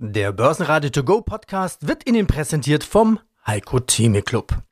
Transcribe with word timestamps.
Der 0.00 0.30
Börsenradio 0.30 0.90
To 0.90 1.02
Go 1.02 1.22
Podcast 1.22 1.88
wird 1.88 2.08
Ihnen 2.08 2.28
präsentiert 2.28 2.84
vom 2.84 3.18
Heiko 3.44 3.80
Theme 3.80 4.22
Club. 4.22 4.62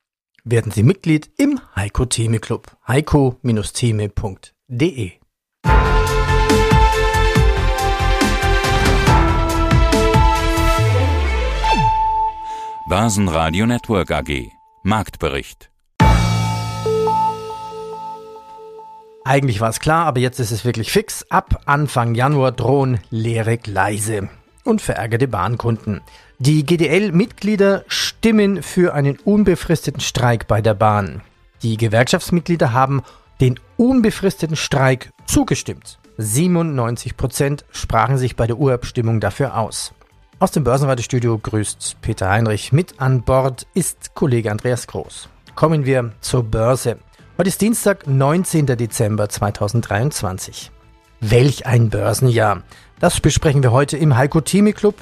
Werden 0.44 0.70
Sie 0.70 0.84
Mitglied 0.84 1.32
im 1.36 1.58
Heiko 1.74 2.04
Theme 2.04 2.38
Club. 2.38 2.70
heiko-theme.de 2.86 5.10
Börsenradio 12.88 13.66
Network 13.66 14.12
AG 14.12 14.52
Marktbericht 14.84 15.72
Eigentlich 19.24 19.60
war 19.60 19.70
es 19.70 19.80
klar, 19.80 20.06
aber 20.06 20.20
jetzt 20.20 20.38
ist 20.38 20.52
es 20.52 20.64
wirklich 20.64 20.92
fix. 20.92 21.28
Ab 21.30 21.62
Anfang 21.66 22.14
Januar 22.14 22.52
drohen 22.52 23.00
leere 23.10 23.58
Gleise 23.58 24.28
und 24.66 24.82
verärgerte 24.82 25.28
Bahnkunden. 25.28 26.00
Die 26.38 26.64
GDL-Mitglieder 26.66 27.84
stimmen 27.86 28.62
für 28.62 28.94
einen 28.94 29.18
unbefristeten 29.18 30.00
Streik 30.00 30.46
bei 30.46 30.60
der 30.60 30.74
Bahn. 30.74 31.22
Die 31.62 31.76
Gewerkschaftsmitglieder 31.76 32.72
haben 32.72 33.02
den 33.40 33.58
unbefristeten 33.76 34.56
Streik 34.56 35.10
zugestimmt. 35.26 35.98
97 36.18 37.16
Prozent 37.16 37.64
sprachen 37.70 38.18
sich 38.18 38.36
bei 38.36 38.46
der 38.46 38.58
Urabstimmung 38.58 39.20
dafür 39.20 39.56
aus. 39.56 39.92
Aus 40.38 40.50
dem 40.50 40.64
Börsenratestudio 40.64 41.38
grüßt 41.38 41.96
Peter 42.02 42.28
Heinrich. 42.28 42.72
Mit 42.72 43.00
an 43.00 43.22
Bord 43.22 43.66
ist 43.74 44.14
Kollege 44.14 44.50
Andreas 44.50 44.86
Groß. 44.86 45.28
Kommen 45.54 45.86
wir 45.86 46.12
zur 46.20 46.42
Börse. 46.42 46.98
Heute 47.38 47.48
ist 47.48 47.60
Dienstag, 47.60 48.06
19. 48.06 48.66
Dezember 48.66 49.28
2023. 49.28 50.70
Welch 51.20 51.66
ein 51.66 51.88
Börsenjahr. 51.88 52.62
Das 52.98 53.20
besprechen 53.20 53.62
wir 53.62 53.72
heute 53.72 53.98
im 53.98 54.16
Heiko 54.16 54.40
Theme 54.40 54.72
Club. 54.72 54.96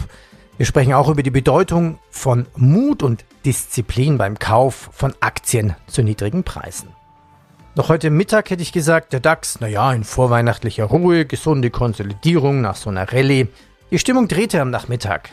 Wir 0.57 0.67
sprechen 0.67 0.95
auch 0.95 1.09
über 1.09 1.23
die 1.23 1.31
Bedeutung 1.31 2.01
von 2.11 2.47
Mut 2.57 3.05
und 3.05 3.25
Disziplin 3.45 4.19
beim 4.19 4.37
Kauf 4.37 4.91
von 4.93 5.15
Aktien 5.21 5.77
zu 5.87 6.03
niedrigen 6.03 6.43
Preisen. 6.43 6.89
Noch 7.77 7.89
heute 7.89 8.11
Mittag 8.11 8.51
hätte 8.51 8.63
ich 8.63 8.73
gesagt, 8.73 9.13
der 9.13 9.21
DAX, 9.21 9.61
naja, 9.61 9.93
in 9.93 10.03
vorweihnachtlicher 10.03 10.87
Ruhe, 10.87 11.25
gesunde 11.25 11.71
Konsolidierung 11.71 12.61
nach 12.61 12.75
so 12.75 12.91
einer 12.91 13.13
Rallye. 13.13 13.47
Die 13.93 13.99
Stimmung 14.01 14.27
drehte 14.27 14.61
am 14.61 14.71
Nachmittag. 14.71 15.31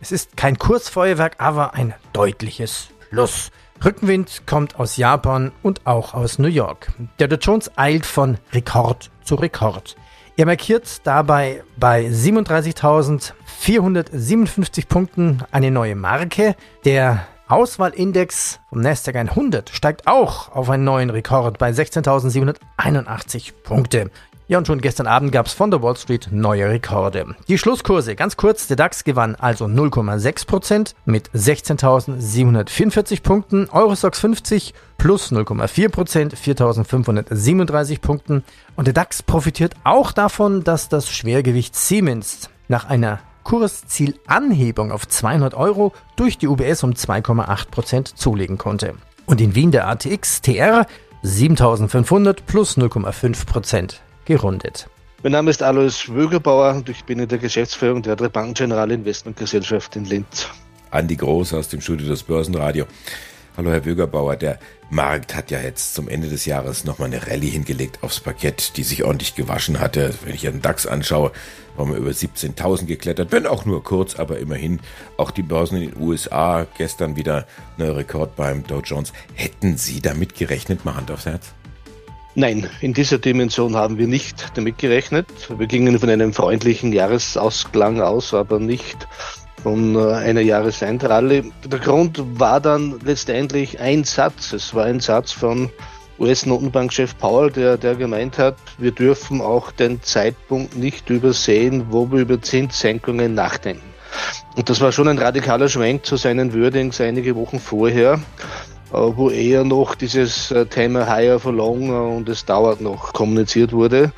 Es 0.00 0.10
ist 0.10 0.36
kein 0.36 0.58
Kursfeuerwerk, 0.58 1.36
aber 1.38 1.74
ein 1.74 1.94
deutliches 2.12 2.88
Plus. 3.10 3.52
Rückenwind 3.84 4.42
kommt 4.46 4.80
aus 4.80 4.96
Japan 4.96 5.52
und 5.62 5.86
auch 5.86 6.14
aus 6.14 6.40
New 6.40 6.48
York. 6.48 6.92
Der 7.20 7.28
Dow 7.28 7.36
Jones 7.36 7.70
eilt 7.76 8.04
von 8.04 8.38
Rekord 8.52 9.10
zu 9.22 9.36
Rekord. 9.36 9.96
Er 10.36 10.46
markiert 10.46 11.06
dabei 11.06 11.62
bei 11.76 12.06
37.457 12.06 14.88
Punkten 14.88 15.42
eine 15.50 15.70
neue 15.70 15.94
Marke. 15.96 16.56
Der 16.84 17.26
Auswahlindex 17.48 18.60
vom 18.68 18.80
Nasdaq 18.80 19.16
100 19.16 19.70
steigt 19.70 20.06
auch 20.06 20.52
auf 20.52 20.70
einen 20.70 20.84
neuen 20.84 21.10
Rekord 21.10 21.58
bei 21.58 21.70
16.781 21.70 23.52
Punkte. 23.64 24.12
Ja, 24.50 24.58
und 24.58 24.66
schon 24.66 24.80
gestern 24.80 25.06
Abend 25.06 25.30
gab 25.30 25.46
es 25.46 25.52
von 25.52 25.70
der 25.70 25.80
Wall 25.80 25.96
Street 25.96 26.26
neue 26.32 26.68
Rekorde. 26.68 27.36
Die 27.46 27.56
Schlusskurse, 27.56 28.16
ganz 28.16 28.36
kurz, 28.36 28.66
der 28.66 28.76
DAX 28.76 29.04
gewann 29.04 29.36
also 29.36 29.66
0,6% 29.66 30.94
mit 31.04 31.30
16.744 31.30 33.22
Punkten, 33.22 33.68
Eurostox 33.70 34.18
50 34.18 34.74
plus 34.98 35.30
0,4%, 35.30 36.34
4.537 36.34 38.00
Punkten. 38.00 38.42
Und 38.74 38.88
der 38.88 38.94
DAX 38.94 39.22
profitiert 39.22 39.74
auch 39.84 40.10
davon, 40.10 40.64
dass 40.64 40.88
das 40.88 41.08
Schwergewicht 41.12 41.76
Siemens 41.76 42.50
nach 42.66 42.86
einer 42.86 43.20
Kurszielanhebung 43.44 44.90
auf 44.90 45.06
200 45.06 45.54
Euro 45.54 45.92
durch 46.16 46.38
die 46.38 46.48
UBS 46.48 46.82
um 46.82 46.94
2,8% 46.94 48.16
zulegen 48.16 48.58
konnte. 48.58 48.94
Und 49.26 49.40
in 49.40 49.54
Wien 49.54 49.70
der 49.70 49.86
ATX 49.86 50.42
TR 50.42 50.88
7500 51.22 52.46
plus 52.46 52.76
0,5% 52.76 54.00
gerundet. 54.24 54.88
Mein 55.22 55.32
Name 55.32 55.50
ist 55.50 55.62
Alois 55.62 56.08
Wögerbauer 56.08 56.74
und 56.74 56.88
ich 56.88 57.04
bin 57.04 57.18
in 57.18 57.28
der 57.28 57.38
Geschäftsführung 57.38 58.02
der 58.02 58.16
Bank 58.16 58.56
General 58.56 58.90
Investmentgesellschaft 58.90 59.96
in 59.96 60.06
Linz. 60.06 60.48
Andi 60.90 61.16
Groß 61.16 61.54
aus 61.54 61.68
dem 61.68 61.80
Studio 61.80 62.08
des 62.08 62.22
Börsenradio. 62.22 62.86
Hallo 63.56 63.70
Herr 63.70 63.84
Wögerbauer, 63.84 64.36
der 64.36 64.58
Markt 64.88 65.34
hat 65.34 65.50
ja 65.50 65.60
jetzt 65.60 65.94
zum 65.94 66.08
Ende 66.08 66.28
des 66.28 66.46
Jahres 66.46 66.84
nochmal 66.84 67.08
eine 67.08 67.26
Rallye 67.26 67.50
hingelegt 67.50 68.02
aufs 68.02 68.20
Parkett, 68.20 68.76
die 68.76 68.82
sich 68.82 69.04
ordentlich 69.04 69.34
gewaschen 69.34 69.80
hatte. 69.80 70.14
Wenn 70.24 70.34
ich 70.34 70.42
den 70.42 70.62
DAX 70.62 70.86
anschaue, 70.86 71.32
waren 71.76 71.90
wir 71.90 71.96
über 71.96 72.10
17.000 72.10 72.86
geklettert, 72.86 73.32
wenn 73.32 73.46
auch 73.46 73.64
nur 73.64 73.84
kurz, 73.84 74.16
aber 74.16 74.38
immerhin. 74.38 74.80
Auch 75.16 75.30
die 75.30 75.42
Börsen 75.42 75.82
in 75.82 75.90
den 75.90 76.00
USA, 76.00 76.66
gestern 76.78 77.16
wieder 77.16 77.46
neuer 77.76 77.96
Rekord 77.96 78.36
beim 78.36 78.66
Dow 78.66 78.80
Jones. 78.80 79.12
Hätten 79.34 79.76
Sie 79.76 80.00
damit 80.00 80.34
gerechnet, 80.34 80.84
mal 80.84 80.96
Hand 80.96 81.10
aufs 81.10 81.26
Herz? 81.26 81.52
Nein, 82.36 82.70
in 82.80 82.94
dieser 82.94 83.18
Dimension 83.18 83.74
haben 83.74 83.98
wir 83.98 84.06
nicht 84.06 84.56
damit 84.56 84.78
gerechnet. 84.78 85.26
Wir 85.48 85.66
gingen 85.66 85.98
von 85.98 86.08
einem 86.08 86.32
freundlichen 86.32 86.92
Jahresausklang 86.92 88.00
aus, 88.00 88.34
aber 88.34 88.60
nicht 88.60 89.08
von 89.62 89.96
äh, 89.96 90.12
einer 90.14 90.40
Jahresendrallye. 90.40 91.50
Der 91.66 91.78
Grund 91.80 92.22
war 92.38 92.60
dann 92.60 93.00
letztendlich 93.04 93.80
ein 93.80 94.04
Satz. 94.04 94.52
Es 94.52 94.74
war 94.74 94.84
ein 94.84 95.00
Satz 95.00 95.32
von 95.32 95.70
US-Notenbankchef 96.20 97.18
Paul, 97.18 97.50
der, 97.50 97.78
der 97.78 97.94
gemeint 97.94 98.38
hat, 98.38 98.56
wir 98.78 98.92
dürfen 98.92 99.40
auch 99.40 99.72
den 99.72 100.02
Zeitpunkt 100.02 100.76
nicht 100.76 101.08
übersehen, 101.08 101.86
wo 101.88 102.12
wir 102.12 102.20
über 102.20 102.40
Zinssenkungen 102.40 103.34
nachdenken. 103.34 103.82
Und 104.54 104.68
das 104.68 104.80
war 104.80 104.92
schon 104.92 105.08
ein 105.08 105.18
radikaler 105.18 105.68
Schwenk 105.68 106.04
zu 106.04 106.16
seinen 106.16 106.54
Wordings 106.54 107.00
einige 107.00 107.34
Wochen 107.36 107.58
vorher. 107.58 108.20
Äh, 108.92 108.96
wo 109.16 109.30
eher 109.30 109.64
noch 109.64 109.94
dieses 109.94 110.50
äh, 110.50 110.66
Thema 110.66 111.06
Higher 111.06 111.38
for 111.38 111.52
Longer 111.52 112.08
und 112.08 112.28
es 112.28 112.44
dauert 112.44 112.80
noch 112.80 113.12
kommuniziert 113.12 113.72
wurde. 113.72 114.12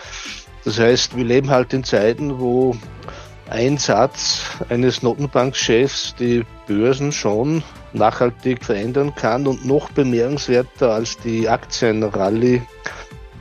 Das 0.64 0.78
heißt, 0.78 1.16
wir 1.16 1.24
leben 1.24 1.50
halt 1.50 1.72
in 1.74 1.84
Zeiten, 1.84 2.38
wo 2.38 2.74
ein 3.50 3.76
Satz 3.76 4.44
eines 4.70 5.02
Notenbankchefs 5.02 6.14
die 6.14 6.44
Börsen 6.66 7.12
schon 7.12 7.62
nachhaltig 7.92 8.64
verändern 8.64 9.14
kann 9.14 9.46
und 9.46 9.66
noch 9.66 9.90
bemerkenswerter 9.90 10.92
als 10.92 11.18
die 11.18 11.48
Aktienrallye 11.48 12.62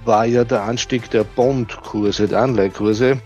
war 0.04 0.26
ja 0.26 0.44
der 0.44 0.64
Anstieg 0.64 1.10
der 1.12 1.24
Bondkurse, 1.24 2.28
der 2.28 2.42
Anleihekurse. 2.42 3.22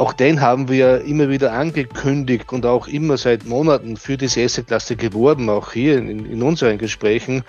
Auch 0.00 0.14
den 0.14 0.40
haben 0.40 0.70
wir 0.70 1.02
immer 1.02 1.28
wieder 1.28 1.52
angekündigt 1.52 2.54
und 2.54 2.64
auch 2.64 2.88
immer 2.88 3.18
seit 3.18 3.44
Monaten 3.44 3.98
für 3.98 4.16
diese 4.16 4.42
Assetklasse 4.42 4.96
geworben, 4.96 5.50
auch 5.50 5.72
hier 5.72 5.98
in, 5.98 6.24
in 6.24 6.42
unseren 6.42 6.78
Gesprächen. 6.78 7.44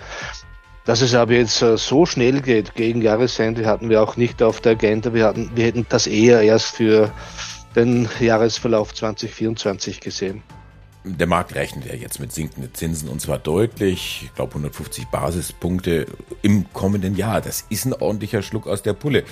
Dass 0.84 1.00
es 1.00 1.14
aber 1.14 1.32
jetzt 1.32 1.62
äh, 1.62 1.78
so 1.78 2.04
schnell 2.04 2.42
geht 2.42 2.74
gegen 2.74 3.00
Jahresende 3.00 3.64
hatten 3.64 3.88
wir 3.88 4.02
auch 4.02 4.18
nicht 4.18 4.42
auf 4.42 4.60
der 4.60 4.72
Agenda. 4.72 5.14
Wir, 5.14 5.24
hatten, 5.24 5.50
wir 5.54 5.64
hätten 5.64 5.86
das 5.88 6.06
eher 6.06 6.42
erst 6.42 6.76
für 6.76 7.10
den 7.74 8.06
Jahresverlauf 8.20 8.92
2024 8.92 10.00
gesehen. 10.00 10.42
Der 11.04 11.26
Markt 11.26 11.54
rechnet 11.54 11.86
ja 11.86 11.94
jetzt 11.94 12.20
mit 12.20 12.32
sinkenden 12.32 12.74
Zinsen 12.74 13.08
und 13.08 13.22
zwar 13.22 13.38
deutlich, 13.38 14.24
ich 14.24 14.34
glaube 14.34 14.50
150 14.50 15.06
Basispunkte 15.06 16.06
im 16.42 16.70
kommenden 16.74 17.16
Jahr. 17.16 17.40
Das 17.40 17.64
ist 17.70 17.86
ein 17.86 17.94
ordentlicher 17.94 18.42
Schluck 18.42 18.66
aus 18.66 18.82
der 18.82 18.92
Pulle. 18.92 19.24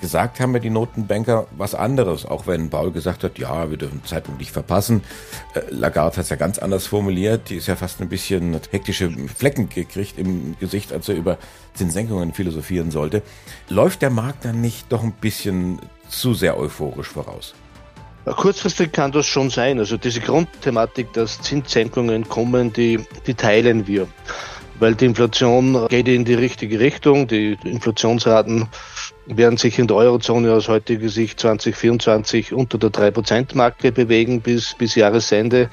Gesagt 0.00 0.40
haben 0.40 0.52
ja 0.52 0.58
die 0.58 0.70
Notenbanker 0.70 1.46
was 1.56 1.74
anderes, 1.74 2.26
auch 2.26 2.46
wenn 2.46 2.68
Paul 2.68 2.92
gesagt 2.92 3.24
hat, 3.24 3.38
ja, 3.38 3.70
wir 3.70 3.78
dürfen 3.78 4.04
Zeitpunkt 4.04 4.40
nicht 4.40 4.52
verpassen. 4.52 5.02
Äh, 5.54 5.60
Lagarde 5.70 6.16
hat 6.16 6.24
es 6.24 6.30
ja 6.30 6.36
ganz 6.36 6.58
anders 6.58 6.86
formuliert, 6.86 7.48
die 7.48 7.56
ist 7.56 7.66
ja 7.66 7.76
fast 7.76 8.00
ein 8.02 8.08
bisschen 8.08 8.60
hektische 8.70 9.10
Flecken 9.34 9.68
gekriegt 9.68 10.18
im 10.18 10.56
Gesicht, 10.60 10.92
als 10.92 11.08
er 11.08 11.14
über 11.14 11.38
Zinssenkungen 11.74 12.34
philosophieren 12.34 12.90
sollte. 12.90 13.22
Läuft 13.68 14.02
der 14.02 14.10
Markt 14.10 14.44
dann 14.44 14.60
nicht 14.60 14.92
doch 14.92 15.02
ein 15.02 15.12
bisschen 15.12 15.80
zu 16.08 16.34
sehr 16.34 16.58
euphorisch 16.58 17.08
voraus? 17.08 17.54
Kurzfristig 18.26 18.92
kann 18.92 19.12
das 19.12 19.26
schon 19.26 19.50
sein. 19.50 19.78
Also 19.78 19.96
diese 19.96 20.20
Grundthematik, 20.20 21.12
dass 21.12 21.40
Zinssenkungen 21.40 22.28
kommen, 22.28 22.72
die, 22.72 22.98
die 23.26 23.34
teilen 23.34 23.86
wir. 23.86 24.08
Weil 24.80 24.96
die 24.96 25.06
Inflation 25.06 25.86
geht 25.88 26.08
in 26.08 26.24
die 26.24 26.34
richtige 26.34 26.80
Richtung. 26.80 27.28
Die 27.28 27.56
Inflationsraten 27.64 28.68
werden 29.26 29.56
sich 29.56 29.78
in 29.78 29.86
der 29.86 29.96
Eurozone 29.96 30.52
aus 30.52 30.68
heutiger 30.68 31.08
Sicht 31.08 31.40
2024 31.40 32.52
unter 32.52 32.78
der 32.78 32.90
3%-Marke 32.90 33.92
bewegen 33.92 34.40
bis, 34.40 34.74
bis 34.74 34.94
Jahresende. 34.94 35.68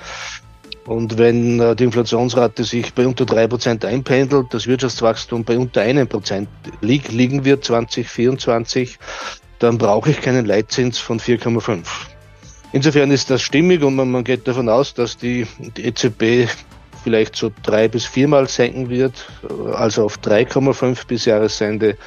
Und 0.85 1.17
wenn 1.17 1.59
äh, 1.59 1.75
die 1.75 1.85
Inflationsrate 1.85 2.63
sich 2.63 2.93
bei 2.93 3.07
unter 3.07 3.25
3% 3.25 3.85
einpendelt, 3.85 4.47
das 4.53 4.67
Wirtschaftswachstum 4.67 5.43
bei 5.43 5.57
unter 5.57 5.81
einem 5.81 6.07
Prozent 6.07 6.49
liegt, 6.81 7.11
liegen 7.11 7.45
wird 7.45 7.63
2024, 7.63 8.97
dann 9.59 9.77
brauche 9.77 10.09
ich 10.09 10.19
keinen 10.19 10.45
Leitzins 10.45 10.97
von 10.97 11.19
4,5. 11.19 11.85
Insofern 12.73 13.11
ist 13.11 13.29
das 13.29 13.41
stimmig 13.41 13.83
und 13.83 13.95
man, 13.95 14.11
man 14.11 14.23
geht 14.23 14.47
davon 14.47 14.67
aus, 14.67 14.93
dass 14.93 15.15
die, 15.15 15.47
die 15.77 15.85
EZB 15.85 16.49
vielleicht 17.03 17.35
so 17.35 17.51
drei 17.61 17.87
bis 17.87 18.05
viermal 18.05 18.47
senken 18.47 18.89
wird, 18.89 19.25
also 19.73 20.05
auf 20.05 20.17
3,5 20.17 21.05
bis 21.07 21.25
Jahresende 21.25 21.97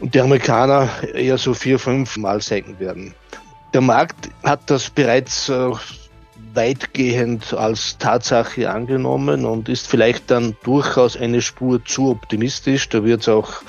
und 0.00 0.14
die 0.14 0.20
Amerikaner 0.20 0.88
eher 1.14 1.38
so 1.38 1.54
vier, 1.54 1.78
fünf 1.78 2.16
Mal 2.16 2.40
senken 2.40 2.78
werden. 2.80 3.14
Der 3.72 3.80
Markt 3.80 4.30
hat 4.42 4.68
das 4.68 4.90
bereits 4.90 5.48
äh, 5.48 5.70
weitgehend 6.54 7.54
als 7.54 7.96
Tatsache 7.98 8.68
angenommen 8.68 9.44
und 9.44 9.68
ist 9.68 9.86
vielleicht 9.86 10.30
dann 10.30 10.56
durchaus 10.64 11.16
eine 11.16 11.40
Spur 11.40 11.84
zu 11.84 12.10
optimistisch. 12.10 12.88
Da 12.88 13.04
wird 13.04 13.20
es 13.20 13.28
auch 13.28 13.62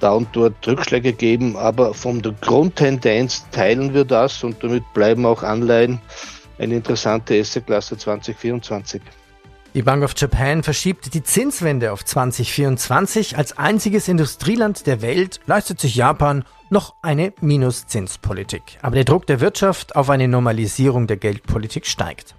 da 0.00 0.12
und 0.12 0.28
dort 0.32 0.66
Rückschläge 0.66 1.12
geben, 1.12 1.56
aber 1.56 1.94
von 1.94 2.20
der 2.22 2.32
Grundtendenz 2.40 3.46
teilen 3.50 3.94
wir 3.94 4.04
das 4.04 4.42
und 4.42 4.62
damit 4.62 4.82
bleiben 4.94 5.24
auch 5.24 5.42
Anleihen 5.42 6.00
eine 6.58 6.74
interessante 6.74 7.38
Asset-Klasse 7.38 7.96
2024. 7.96 9.00
Die 9.76 9.82
Bank 9.82 10.02
of 10.02 10.14
Japan 10.16 10.62
verschiebt 10.62 11.12
die 11.12 11.22
Zinswende 11.22 11.92
auf 11.92 12.02
2024. 12.02 13.36
Als 13.36 13.58
einziges 13.58 14.08
Industrieland 14.08 14.86
der 14.86 15.02
Welt 15.02 15.38
leistet 15.44 15.80
sich 15.80 15.96
Japan 15.96 16.44
noch 16.70 16.94
eine 17.02 17.34
Minuszinspolitik. 17.42 18.78
Aber 18.80 18.94
der 18.94 19.04
Druck 19.04 19.26
der 19.26 19.40
Wirtschaft 19.40 19.94
auf 19.94 20.08
eine 20.08 20.28
Normalisierung 20.28 21.06
der 21.06 21.18
Geldpolitik 21.18 21.84
steigt. 21.84 22.34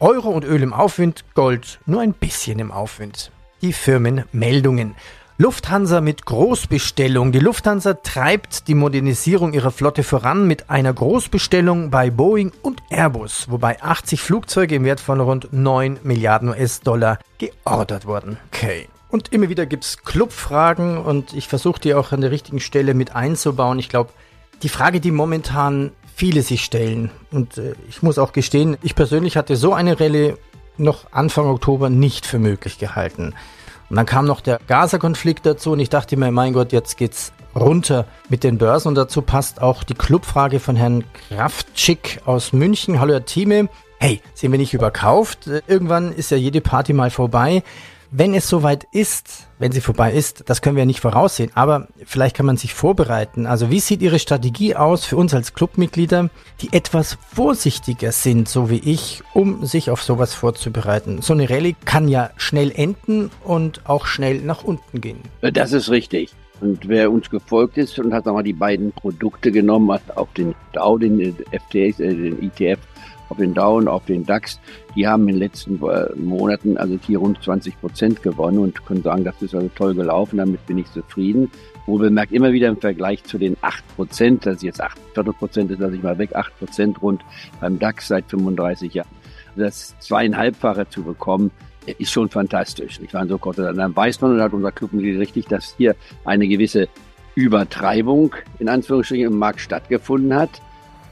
Euro 0.00 0.28
und 0.28 0.44
Öl 0.44 0.62
im 0.62 0.74
Aufwind, 0.74 1.24
Gold 1.34 1.80
nur 1.86 2.02
ein 2.02 2.12
bisschen 2.12 2.58
im 2.58 2.70
Aufwind. 2.70 3.32
Die 3.62 3.72
Firmenmeldungen. 3.72 4.94
Lufthansa 5.42 6.00
mit 6.00 6.24
Großbestellung. 6.24 7.32
Die 7.32 7.40
Lufthansa 7.40 7.94
treibt 7.94 8.68
die 8.68 8.76
Modernisierung 8.76 9.54
ihrer 9.54 9.72
Flotte 9.72 10.04
voran 10.04 10.46
mit 10.46 10.70
einer 10.70 10.92
Großbestellung 10.92 11.90
bei 11.90 12.10
Boeing 12.10 12.52
und 12.62 12.80
Airbus, 12.90 13.50
wobei 13.50 13.82
80 13.82 14.20
Flugzeuge 14.20 14.76
im 14.76 14.84
Wert 14.84 15.00
von 15.00 15.18
rund 15.20 15.52
9 15.52 15.98
Milliarden 16.04 16.50
US-Dollar 16.50 17.18
geordert 17.38 18.06
wurden. 18.06 18.38
Okay. 18.54 18.86
Und 19.08 19.32
immer 19.32 19.48
wieder 19.48 19.66
gibt 19.66 19.82
es 19.82 20.04
Clubfragen 20.04 20.96
und 20.96 21.32
ich 21.32 21.48
versuche 21.48 21.80
die 21.80 21.94
auch 21.94 22.12
an 22.12 22.20
der 22.20 22.30
richtigen 22.30 22.60
Stelle 22.60 22.94
mit 22.94 23.16
einzubauen. 23.16 23.80
Ich 23.80 23.88
glaube, 23.88 24.10
die 24.62 24.68
Frage, 24.68 25.00
die 25.00 25.10
momentan 25.10 25.90
viele 26.14 26.42
sich 26.42 26.62
stellen, 26.62 27.10
und 27.32 27.58
äh, 27.58 27.74
ich 27.88 28.00
muss 28.00 28.16
auch 28.16 28.32
gestehen, 28.32 28.76
ich 28.84 28.94
persönlich 28.94 29.36
hatte 29.36 29.56
so 29.56 29.74
eine 29.74 29.98
Rallye 29.98 30.34
noch 30.76 31.06
Anfang 31.10 31.46
Oktober 31.46 31.90
nicht 31.90 32.26
für 32.26 32.38
möglich 32.38 32.78
gehalten. 32.78 33.34
Und 33.92 33.96
dann 33.96 34.06
kam 34.06 34.24
noch 34.24 34.40
der 34.40 34.58
Gaza-Konflikt 34.68 35.44
dazu 35.44 35.72
und 35.72 35.78
ich 35.78 35.90
dachte 35.90 36.16
mir, 36.16 36.30
mein 36.30 36.54
Gott, 36.54 36.72
jetzt 36.72 36.96
geht's 36.96 37.30
runter 37.54 38.06
mit 38.30 38.42
den 38.42 38.56
Börsen 38.56 38.88
und 38.88 38.94
dazu 38.94 39.20
passt 39.20 39.60
auch 39.60 39.84
die 39.84 39.92
Clubfrage 39.92 40.60
von 40.60 40.76
Herrn 40.76 41.04
Kraftschick 41.28 42.22
aus 42.24 42.54
München. 42.54 43.00
Hallo 43.00 43.12
Herr 43.12 43.26
Thieme. 43.26 43.68
Hey, 44.00 44.22
sind 44.32 44.50
wir 44.50 44.58
nicht 44.58 44.72
überkauft? 44.72 45.46
Irgendwann 45.66 46.10
ist 46.10 46.30
ja 46.30 46.38
jede 46.38 46.62
Party 46.62 46.94
mal 46.94 47.10
vorbei 47.10 47.62
wenn 48.14 48.34
es 48.34 48.46
soweit 48.46 48.86
ist, 48.92 49.48
wenn 49.58 49.72
sie 49.72 49.80
vorbei 49.80 50.12
ist, 50.12 50.44
das 50.46 50.60
können 50.60 50.76
wir 50.76 50.84
nicht 50.84 51.00
voraussehen, 51.00 51.50
aber 51.54 51.88
vielleicht 52.04 52.36
kann 52.36 52.44
man 52.44 52.58
sich 52.58 52.74
vorbereiten. 52.74 53.46
Also 53.46 53.70
wie 53.70 53.80
sieht 53.80 54.02
Ihre 54.02 54.18
Strategie 54.18 54.76
aus 54.76 55.06
für 55.06 55.16
uns 55.16 55.32
als 55.32 55.54
Clubmitglieder, 55.54 56.28
die 56.60 56.72
etwas 56.72 57.16
vorsichtiger 57.34 58.12
sind, 58.12 58.48
so 58.48 58.68
wie 58.68 58.82
ich, 58.84 59.22
um 59.32 59.64
sich 59.64 59.90
auf 59.90 60.02
sowas 60.02 60.34
vorzubereiten? 60.34 61.22
So 61.22 61.32
eine 61.32 61.48
Rallye 61.48 61.74
kann 61.86 62.06
ja 62.06 62.30
schnell 62.36 62.70
enden 62.70 63.30
und 63.44 63.88
auch 63.88 64.04
schnell 64.04 64.42
nach 64.42 64.62
unten 64.62 65.00
gehen. 65.00 65.20
Das 65.40 65.72
ist 65.72 65.88
richtig. 65.88 66.32
Und 66.60 66.86
wer 66.88 67.10
uns 67.10 67.30
gefolgt 67.30 67.78
ist 67.78 67.98
und 67.98 68.12
hat 68.12 68.26
nochmal 68.26 68.44
die 68.44 68.52
beiden 68.52 68.92
Produkte 68.92 69.50
genommen, 69.50 69.90
hat 69.90 70.16
auf 70.16 70.32
den 70.34 70.54
Dow, 70.72 70.98
den 70.98 71.34
FTX, 71.50 71.98
äh, 71.98 72.14
den 72.14 72.42
ETF 72.42 72.78
auf 73.32 73.38
den 73.38 73.54
Dow 73.54 73.78
und 73.78 73.88
auf 73.88 74.04
den 74.04 74.26
DAX, 74.26 74.60
die 74.94 75.08
haben 75.08 75.22
in 75.22 75.34
den 75.34 75.38
letzten 75.38 75.82
äh, 75.82 76.14
Monaten 76.16 76.76
also 76.76 76.98
hier 77.06 77.18
rund 77.18 77.42
20 77.42 77.80
Prozent 77.80 78.22
gewonnen 78.22 78.58
und 78.58 78.84
können 78.84 79.02
sagen, 79.02 79.24
das 79.24 79.40
ist 79.40 79.54
also 79.54 79.70
toll 79.74 79.94
gelaufen, 79.94 80.36
damit 80.36 80.64
bin 80.66 80.76
ich 80.76 80.92
zufrieden. 80.92 81.50
Wo 81.86 81.96
bemerkt 81.96 82.32
immer 82.32 82.52
wieder 82.52 82.68
im 82.68 82.76
Vergleich 82.76 83.24
zu 83.24 83.38
den 83.38 83.56
8 83.62 83.96
Prozent, 83.96 84.46
dass 84.46 84.62
jetzt 84.62 84.82
8 84.82 84.98
Viertel 85.14 85.32
Prozent 85.32 85.70
ist, 85.70 85.80
lasse 85.80 85.96
ich 85.96 86.02
mal 86.02 86.18
weg, 86.18 86.34
8 86.34 86.58
Prozent 86.58 87.00
rund 87.00 87.22
beim 87.58 87.78
DAX 87.78 88.08
seit 88.08 88.26
35 88.26 88.92
Jahren. 88.92 89.08
Also 89.48 89.62
das 89.62 89.98
zweieinhalbfache 90.00 90.88
zu 90.90 91.02
bekommen, 91.02 91.50
ist 91.98 92.12
schon 92.12 92.28
fantastisch. 92.28 93.00
Ich 93.02 93.14
war 93.14 93.26
so 93.26 93.38
Gott 93.38 93.58
dann 93.58 93.96
weiß 93.96 94.20
man 94.20 94.32
und 94.32 94.40
hat 94.42 94.52
unser 94.52 94.70
Clubmitglied 94.70 95.18
richtig, 95.18 95.46
dass 95.46 95.74
hier 95.76 95.96
eine 96.24 96.46
gewisse 96.46 96.88
Übertreibung 97.34 98.34
in 98.58 98.68
Anführungsstrichen 98.68 99.26
im 99.26 99.38
Markt 99.38 99.60
stattgefunden 99.60 100.34
hat, 100.34 100.60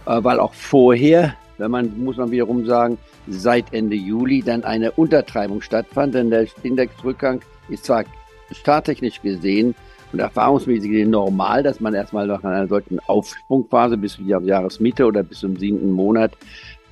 äh, 0.07 0.23
weil 0.23 0.39
auch 0.39 0.55
vorher 0.55 1.35
wenn 1.61 1.71
man, 1.71 2.03
muss 2.03 2.17
man 2.17 2.31
wiederum 2.31 2.67
sagen, 2.67 2.99
seit 3.29 3.73
Ende 3.73 3.97
Juli 3.97 4.43
dann 4.43 4.65
eine 4.65 4.93
Untertreibung 4.93 5.61
stattfand, 5.61 6.15
denn 6.15 6.31
der 6.31 6.47
Indexrückgang 6.62 7.41
ist 7.69 7.85
zwar 7.85 8.05
starttechnisch 8.51 9.23
gesehen 9.23 9.75
und 10.12 10.19
erfahrungsmäßig 10.19 10.91
gesehen 10.91 11.11
normal, 11.11 11.62
dass 11.62 11.81
man 11.81 11.95
erstmal 11.95 12.27
nach 12.27 12.43
einer 12.43 12.67
solchen 12.67 12.99
Aufsprungphase 13.01 13.97
bis 13.97 14.17
die 14.17 14.27
Jahresmitte 14.27 15.07
oder 15.07 15.23
bis 15.23 15.41
zum 15.41 15.57
siebten 15.57 15.93
Monat 15.93 16.33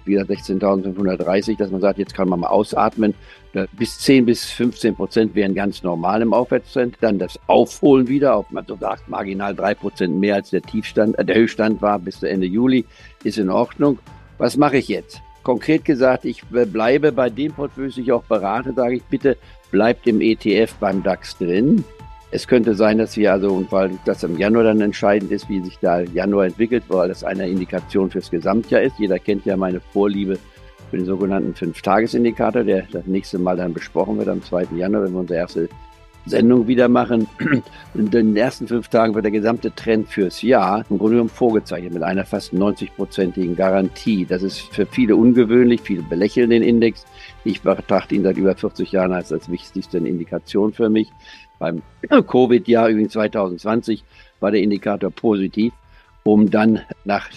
wieder 0.09 0.23
16.530, 0.23 1.57
dass 1.57 1.71
man 1.71 1.81
sagt, 1.81 1.99
jetzt 1.99 2.15
kann 2.15 2.29
man 2.29 2.41
mal 2.41 2.49
ausatmen. 2.49 3.15
Bis 3.73 3.99
10 4.01 4.27
bis 4.27 4.45
15 4.51 4.95
Prozent 4.95 5.35
wären 5.35 5.55
ganz 5.55 5.83
normal 5.83 6.23
im 6.23 6.33
Aufwärtstrend. 6.33 6.97
Dann 7.01 7.19
das 7.19 7.39
Aufholen 7.47 8.09
wieder 8.09 8.35
auf, 8.35 8.51
man 8.51 8.65
so 8.67 8.77
sagt, 8.77 9.09
marginal 9.09 9.55
drei 9.55 9.75
Prozent 9.75 10.19
mehr 10.19 10.37
als 10.37 10.51
der 10.51 10.63
Tiefstand, 10.63 11.19
äh, 11.19 11.25
der 11.25 11.37
Höchststand 11.37 11.81
war 11.81 11.99
bis 11.99 12.23
Ende 12.23 12.47
Juli, 12.47 12.85
ist 13.25 13.39
in 13.39 13.51
Ordnung. 13.51 13.99
Was 14.39 14.57
mache 14.57 14.77
ich 14.77 14.89
jetzt? 14.89 15.21
Konkret 15.43 15.85
gesagt, 15.85 16.25
ich 16.25 16.45
bleibe 16.45 17.11
bei 17.11 17.29
dem 17.29 17.53
Portfolio, 17.53 17.91
das 17.91 17.99
ich 17.99 18.13
auch 18.13 18.23
berate, 18.23 18.73
sage 18.73 18.97
ich 18.97 19.03
bitte, 19.05 19.37
bleibt 19.73 20.07
im 20.07 20.21
ETF 20.21 20.75
beim 20.79 21.03
DAX 21.03 21.37
drin. 21.39 21.85
Es 22.31 22.47
könnte 22.47 22.75
sein, 22.75 22.99
dass 22.99 23.17
wir 23.17 23.33
also, 23.33 23.53
und 23.53 23.73
weil 23.73 23.91
das 24.05 24.23
im 24.23 24.39
Januar 24.39 24.65
dann 24.65 24.81
entscheidend 24.81 25.33
ist, 25.33 25.49
wie 25.49 25.61
sich 25.63 25.79
da 25.81 26.01
Januar 26.01 26.47
entwickelt, 26.47 26.85
weil 26.89 27.09
das 27.09 27.25
eine 27.25 27.49
Indikation 27.49 28.11
fürs 28.11 28.31
Gesamtjahr 28.31 28.83
ist. 28.83 28.99
Jeder 28.99 29.19
kennt 29.19 29.45
ja 29.45 29.57
meine 29.57 29.81
Vorliebe 29.81 30.39
für 30.91 30.99
den 30.99 31.07
sogenannten 31.07 31.55
Fünf-Tages-Indikator, 31.55 32.63
der 32.63 32.83
das 32.93 33.07
nächste 33.07 33.39
Mal 33.39 33.57
dann 33.57 33.73
besprochen 33.73 34.19
wird 34.19 34.29
am 34.29 34.43
2. 34.43 34.69
Januar, 34.77 35.05
wenn 35.05 35.13
wir 35.13 35.21
unsere 35.21 35.41
erste 35.41 35.69
Sendung 36.29 36.67
wieder 36.67 36.89
machen. 36.89 37.27
In 37.95 38.11
den 38.11 38.37
ersten 38.37 38.69
fünf 38.69 38.89
Tagen 38.89 39.15
wird 39.15 39.25
der 39.25 39.33
gesamte 39.33 39.75
Trend 39.75 40.09
fürs 40.09 40.43
Jahr 40.43 40.85
im 40.91 40.99
Grunde 40.99 41.15
genommen 41.15 41.31
vorgezeichnet 41.31 41.93
mit 41.93 42.03
einer 42.03 42.25
fast 42.25 42.53
90-prozentigen 42.53 43.57
Garantie. 43.57 44.25
Das 44.25 44.43
ist 44.43 44.61
für 44.61 44.87
viele 44.87 45.17
ungewöhnlich, 45.17 45.81
viele 45.81 46.03
belächeln 46.03 46.51
den 46.51 46.63
Index. 46.63 47.07
Ich 47.45 47.63
betrachte 47.63 48.15
ihn 48.15 48.23
seit 48.23 48.37
über 48.37 48.55
40 48.55 48.93
Jahren 48.93 49.13
als 49.13 49.33
als 49.33 49.51
wichtigste 49.51 49.99
Indikation 49.99 50.73
für 50.73 50.89
mich. 50.89 51.11
Beim 51.59 51.83
Covid-Jahr 52.09 52.89
übrigens 52.89 53.13
2020 53.13 54.05
war 54.41 54.51
der 54.51 54.61
Indikator 54.63 55.11
positiv, 55.11 55.73
um 56.23 56.51
dann 56.51 56.81
nach 57.05 57.29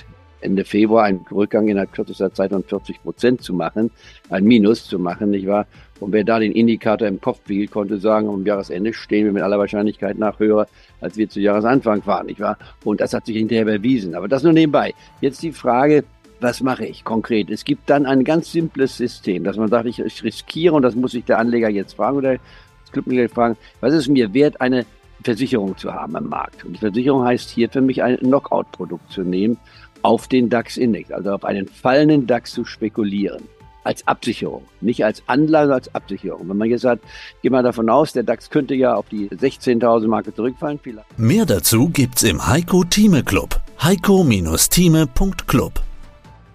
Ende 0.41 0.65
Februar 0.65 1.05
einen 1.05 1.25
Rückgang 1.31 1.67
innerhalb 1.67 1.93
kürzester 1.93 2.33
Zeit 2.33 2.51
von 2.51 2.63
40 2.63 3.01
Prozent 3.03 3.41
zu 3.41 3.53
machen, 3.53 3.91
ein 4.29 4.43
Minus 4.43 4.85
zu 4.85 4.99
machen, 4.99 5.29
nicht 5.29 5.47
wahr? 5.47 5.67
Und 5.99 6.11
wer 6.13 6.23
da 6.23 6.39
den 6.39 6.51
Indikator 6.51 7.07
im 7.07 7.21
Kopf 7.21 7.41
behielt, 7.41 7.71
konnte 7.71 7.99
sagen, 7.99 8.27
am 8.27 8.45
Jahresende 8.45 8.91
stehen 8.93 9.25
wir 9.25 9.33
mit 9.33 9.43
aller 9.43 9.59
Wahrscheinlichkeit 9.59 10.17
nach 10.17 10.39
höher, 10.39 10.67
als 10.99 11.15
wir 11.15 11.29
zu 11.29 11.39
Jahresanfang 11.39 12.05
waren, 12.05 12.25
nicht 12.25 12.39
wahr? 12.39 12.57
Und 12.83 13.01
das 13.01 13.13
hat 13.13 13.27
sich 13.27 13.37
hinterher 13.37 13.65
bewiesen. 13.65 14.15
Aber 14.15 14.27
das 14.27 14.41
nur 14.41 14.53
nebenbei. 14.53 14.95
Jetzt 15.21 15.43
die 15.43 15.51
Frage, 15.51 16.03
was 16.39 16.61
mache 16.61 16.85
ich 16.85 17.03
konkret? 17.03 17.51
Es 17.51 17.63
gibt 17.63 17.87
dann 17.89 18.07
ein 18.07 18.23
ganz 18.23 18.51
simples 18.51 18.97
System, 18.97 19.43
dass 19.43 19.57
man 19.57 19.69
sagt, 19.69 19.85
ich, 19.85 20.23
riskiere, 20.23 20.73
und 20.73 20.81
das 20.81 20.95
muss 20.95 21.11
sich 21.11 21.23
der 21.23 21.37
Anleger 21.37 21.69
jetzt 21.69 21.93
fragen 21.93 22.17
oder 22.17 22.33
das 22.33 22.91
Clubmitglied 22.91 23.29
fragen, 23.29 23.55
was 23.79 23.93
ist 23.93 24.07
mir 24.07 24.33
wert, 24.33 24.59
eine 24.59 24.87
Versicherung 25.23 25.77
zu 25.77 25.93
haben 25.93 26.15
am 26.15 26.29
Markt? 26.29 26.65
Und 26.65 26.73
die 26.73 26.79
Versicherung 26.79 27.23
heißt 27.23 27.51
hier 27.51 27.69
für 27.69 27.81
mich 27.81 28.01
ein 28.01 28.17
Knockout-Produkt 28.17 29.11
zu 29.11 29.21
nehmen 29.21 29.59
auf 30.01 30.27
den 30.27 30.49
DAX-Index, 30.49 31.11
also 31.11 31.31
auf 31.31 31.45
einen 31.45 31.67
fallenden 31.67 32.27
DAX 32.27 32.51
zu 32.51 32.65
spekulieren. 32.65 33.43
Als 33.83 34.07
Absicherung, 34.07 34.61
nicht 34.79 35.03
als 35.03 35.23
Anlage, 35.25 35.73
als 35.73 35.95
Absicherung. 35.95 36.47
Wenn 36.47 36.57
man 36.57 36.69
jetzt 36.69 36.81
sagt, 36.81 37.03
geh 37.41 37.49
mal 37.49 37.63
davon 37.63 37.89
aus, 37.89 38.13
der 38.13 38.21
DAX 38.21 38.51
könnte 38.51 38.75
ja 38.75 38.93
auf 38.93 39.09
die 39.09 39.27
16.000 39.29 40.07
Marke 40.07 40.35
zurückfallen. 40.35 40.79
Vielleicht. 40.83 41.17
Mehr 41.17 41.47
dazu 41.47 41.89
gibt's 41.89 42.21
im 42.21 42.45
Heiko 42.45 42.83
Thieme 42.83 43.23
Club. 43.23 43.59
heiko-thieme.club 43.81 45.81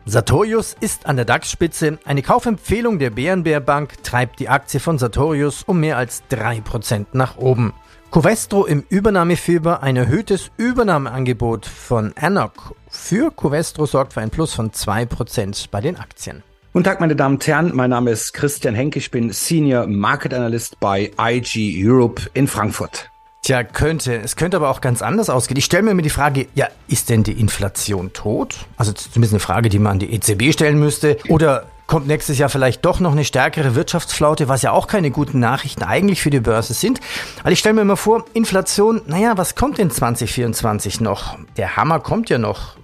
Sartorius 0.09 0.76
ist 0.79 1.07
an 1.07 1.17
der 1.17 1.25
DAX-Spitze. 1.25 1.99
Eine 2.05 2.23
Kaufempfehlung 2.23 3.00
der 3.00 3.11
Bärenbär 3.11 3.59
Bank 3.59 4.05
treibt 4.05 4.38
die 4.38 4.49
Aktie 4.49 4.79
von 4.79 4.99
Sartorius 4.99 5.65
um 5.65 5.81
mehr 5.81 5.97
als 5.97 6.23
3% 6.31 7.07
nach 7.12 7.38
oben. 7.38 7.73
Covestro 8.12 8.67
im 8.67 8.85
Übernahmefieber, 8.88 9.83
ein 9.83 9.97
erhöhtes 9.97 10.53
Übernahmeangebot 10.59 11.67
von 11.67 12.12
Anok 12.17 12.76
für 12.97 13.31
Covestro 13.31 13.87
sorgt 13.87 14.15
für 14.15 14.21
ein 14.21 14.31
Plus 14.31 14.55
von 14.55 14.71
2% 14.71 15.67
bei 15.71 15.81
den 15.81 15.97
Aktien. 15.97 16.43
Guten 16.73 16.85
Tag, 16.85 17.00
meine 17.00 17.17
Damen 17.17 17.37
und 17.37 17.47
Herren. 17.47 17.71
Mein 17.75 17.91
Name 17.91 18.11
ist 18.11 18.33
Christian 18.33 18.75
Henke. 18.75 18.99
Ich 18.99 19.11
bin 19.11 19.33
Senior 19.33 19.87
Market 19.87 20.35
Analyst 20.35 20.79
bei 20.81 21.11
IG 21.19 21.83
Europe 21.83 22.23
in 22.35 22.49
Frankfurt. 22.49 23.09
Tja, 23.43 23.62
könnte. 23.62 24.17
Es 24.17 24.37
könnte 24.37 24.57
aber 24.57 24.71
auch 24.71 24.81
ganz 24.81 25.03
anders 25.03 25.31
ausgehen. 25.31 25.57
Ich 25.57 25.65
stelle 25.65 25.85
mir 25.85 25.93
immer 25.93 26.03
die 26.03 26.11
Frage, 26.11 26.49
ja, 26.55 26.67
ist 26.88 27.09
denn 27.11 27.23
die 27.23 27.33
Inflation 27.33 28.12
tot? 28.12 28.57
Also 28.76 28.93
zumindest 28.93 29.35
eine 29.35 29.41
Frage, 29.41 29.69
die 29.69 29.79
man 29.79 29.93
an 29.93 29.99
die 30.00 30.12
EZB 30.12 30.53
stellen 30.53 30.81
müsste. 30.81 31.17
Oder 31.29 31.67
kommt 31.87 32.07
nächstes 32.09 32.38
Jahr 32.38 32.49
vielleicht 32.49 32.85
doch 32.85 33.00
noch 33.00 33.12
eine 33.12 33.25
stärkere 33.25 33.75
Wirtschaftsflaute, 33.75 34.49
was 34.49 34.62
ja 34.62 34.73
auch 34.73 34.87
keine 34.87 35.11
guten 35.11 35.38
Nachrichten 35.38 35.83
eigentlich 35.83 36.21
für 36.21 36.31
die 36.31 36.41
Börse 36.41 36.75
sind. 36.75 37.00
Also 37.38 37.53
ich 37.53 37.59
stelle 37.59 37.75
mir 37.75 37.83
immer 37.83 37.97
vor, 37.97 38.25
Inflation, 38.33 39.03
naja, 39.07 39.37
was 39.37 39.55
kommt 39.55 39.79
in 39.79 39.91
2024 39.91 41.00
noch? 41.00 41.38
Der 41.57 41.76
Hammer 41.76 42.00
kommt 42.00 42.29
ja 42.29 42.38
noch. 42.38 42.75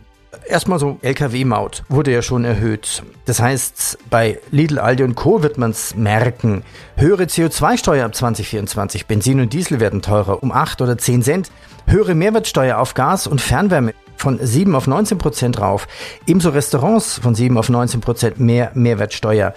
Erstmal 0.47 0.79
so 0.79 0.99
Lkw-Maut 1.03 1.85
wurde 1.89 2.13
ja 2.13 2.23
schon 2.23 2.45
erhöht. 2.45 3.03
Das 3.25 3.41
heißt, 3.41 3.99
bei 4.11 4.39
Lidl, 4.51 4.79
Aldi 4.79 5.05
und 5.05 5.15
Co. 5.15 5.43
wird 5.43 5.57
man 5.57 5.71
es 5.71 5.95
merken. 5.95 6.63
Höhere 6.97 7.25
CO2-Steuer 7.25 8.05
ab 8.05 8.15
2024. 8.15 9.07
Benzin 9.07 9.41
und 9.41 9.53
Diesel 9.53 9.81
werden 9.81 10.03
teurer 10.03 10.43
um 10.43 10.53
8 10.53 10.83
oder 10.83 10.99
10 10.99 11.23
Cent. 11.23 11.51
Höhere 11.87 12.15
Mehrwertsteuer 12.15 12.79
auf 12.79 12.95
Gas 12.95 13.27
und 13.27 13.41
Fernwärme 13.41 13.95
von 14.17 14.39
7 14.41 14.75
auf 14.75 14.87
19 14.87 15.19
Prozent 15.19 15.61
rauf. 15.61 15.89
Ebenso 16.27 16.51
Restaurants 16.51 17.19
von 17.19 17.35
7 17.35 17.57
auf 17.59 17.69
19 17.69 18.01
Prozent 18.01 18.41
mehr 18.41 18.71
Mehrwertsteuer. 18.75 19.55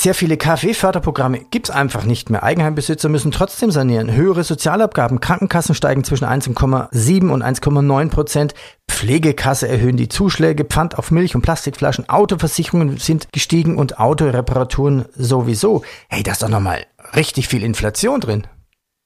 Sehr 0.00 0.14
viele 0.14 0.36
KfW-Förderprogramme 0.36 1.40
gibt's 1.50 1.70
einfach 1.70 2.04
nicht 2.04 2.30
mehr. 2.30 2.44
Eigenheimbesitzer 2.44 3.08
müssen 3.08 3.32
trotzdem 3.32 3.72
sanieren. 3.72 4.12
Höhere 4.12 4.44
Sozialabgaben, 4.44 5.18
Krankenkassen 5.18 5.74
steigen 5.74 6.04
zwischen 6.04 6.24
1,7 6.24 7.30
und 7.30 7.42
1,9 7.42 8.08
Prozent. 8.08 8.54
Pflegekasse 8.88 9.66
erhöhen 9.66 9.96
die 9.96 10.06
Zuschläge, 10.06 10.64
Pfand 10.64 10.96
auf 10.96 11.10
Milch 11.10 11.34
und 11.34 11.42
Plastikflaschen, 11.42 12.08
Autoversicherungen 12.08 12.98
sind 12.98 13.26
gestiegen 13.32 13.76
und 13.76 13.98
Autoreparaturen 13.98 15.06
sowieso. 15.16 15.82
Hey, 16.08 16.22
da 16.22 16.30
ist 16.30 16.44
doch 16.44 16.48
nochmal 16.48 16.86
richtig 17.16 17.48
viel 17.48 17.64
Inflation 17.64 18.20
drin. 18.20 18.46